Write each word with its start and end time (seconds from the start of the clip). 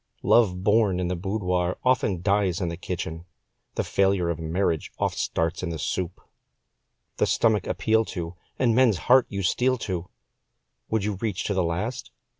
Love 0.23 0.63
born 0.63 0.99
in 0.99 1.09
the 1.09 1.15
boudoir 1.15 1.77
oft 1.85 2.23
dies 2.23 2.59
in 2.59 2.69
the 2.69 2.75
kitchen, 2.75 3.23
The 3.75 3.83
failure 3.83 4.31
of 4.31 4.39
marriage 4.39 4.91
oft 4.97 5.15
starts 5.15 5.61
in 5.61 5.69
the 5.69 5.77
soup. 5.77 6.19
The 7.17 7.27
stomach 7.27 7.67
appeal 7.67 8.03
to, 8.05 8.35
and 8.57 8.73
men's 8.73 8.97
heart 8.97 9.27
you 9.29 9.43
steal 9.43 9.77
to 9.77 10.09
Would 10.89 11.03
you 11.03 11.17
reach 11.17 11.43
to 11.43 11.53
the 11.53 11.61
last? 11.61 12.09